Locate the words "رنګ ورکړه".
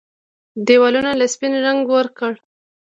1.65-2.33